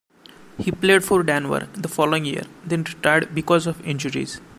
He 0.57 0.71
played 0.71 1.03
for 1.03 1.21
Denver 1.21 1.69
the 1.73 1.87
following 1.87 2.25
year, 2.25 2.45
then 2.65 2.83
retired 2.85 3.35
because 3.35 3.67
of 3.67 3.85
injuries. 3.85 4.41